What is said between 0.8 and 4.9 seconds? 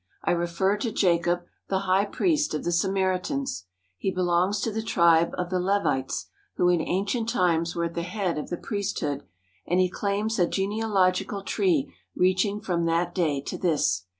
Jacob, the high priest of the Samaritans. He be longs to the